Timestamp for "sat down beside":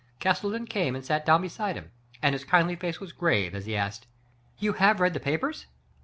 1.05-1.77